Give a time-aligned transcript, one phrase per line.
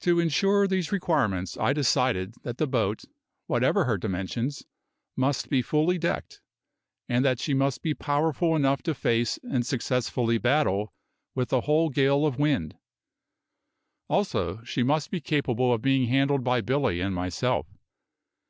[0.00, 3.04] To insure these requirements I decided that the boat,
[3.48, 4.64] whatever her dimensions,
[5.14, 6.40] must be fully decked,
[7.06, 10.94] and that she must be powerful enough to face and successfully battle
[11.34, 12.78] with a whole gale of wind;
[14.08, 17.66] also she must be capable of being handled by Billy and myself.